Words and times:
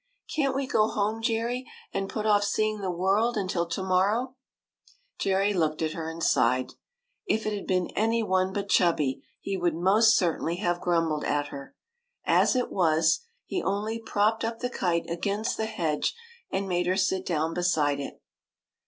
Can't 0.33 0.55
we 0.55 0.65
go 0.65 0.87
home, 0.87 1.21
Jerry, 1.21 1.69
and 1.93 2.09
put 2.09 2.25
off 2.25 2.43
see 2.43 2.67
ing 2.71 2.81
the 2.81 2.89
world 2.89 3.37
until 3.37 3.67
to 3.67 3.83
morrow?" 3.83 4.35
Jerry 5.19 5.53
looked 5.53 5.83
at 5.83 5.91
her 5.91 6.09
and 6.09 6.23
sighed. 6.23 6.73
If 7.27 7.45
it 7.45 7.53
had 7.53 7.67
been 7.67 7.91
any 7.95 8.23
one 8.23 8.51
but 8.51 8.67
Chubby, 8.67 9.21
he 9.41 9.57
would 9.57 9.75
most 9.75 10.17
cer 10.17 10.39
tainly 10.39 10.57
have 10.57 10.81
grumbled 10.81 11.23
at 11.23 11.49
her. 11.49 11.75
As 12.25 12.55
it 12.55 12.71
was, 12.71 13.19
he 13.45 13.57
lyo 13.57 13.65
THE 13.65 13.69
KITE 13.69 13.69
THAT 13.69 13.77
only 13.77 13.99
propped 13.99 14.43
up 14.43 14.57
the 14.61 14.71
kite 14.71 15.07
against 15.07 15.57
the 15.57 15.67
hedge 15.67 16.15
and 16.49 16.67
made 16.67 16.87
her 16.87 16.97
sit 16.97 17.23
down 17.23 17.53
beside 17.53 17.99
it. 17.99 18.23